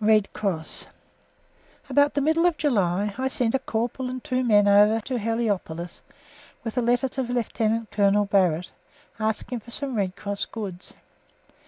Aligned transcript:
RED 0.00 0.32
CROSS 0.32 0.88
About 1.88 2.14
the 2.14 2.20
middle 2.20 2.46
of 2.46 2.56
July 2.56 3.14
I 3.16 3.28
sent 3.28 3.54
a 3.54 3.60
corporal 3.60 4.08
and 4.10 4.24
two 4.24 4.42
men 4.42 4.66
over 4.66 4.98
to 5.02 5.20
Heliopolis 5.20 6.02
with 6.64 6.76
a 6.76 6.82
letter 6.82 7.06
to 7.10 7.22
Lieutenant 7.22 7.92
Colonel 7.92 8.24
Barrett, 8.24 8.72
asking 9.20 9.60
for 9.60 9.70
some 9.70 9.94
Red 9.94 10.16
Cross 10.16 10.46
goods. 10.46 10.94